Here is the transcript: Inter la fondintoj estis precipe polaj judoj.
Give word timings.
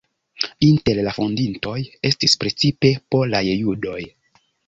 Inter 0.67 0.95
la 1.07 1.11
fondintoj 1.17 1.75
estis 2.09 2.35
precipe 2.45 2.93
polaj 3.17 3.45
judoj. 3.47 4.01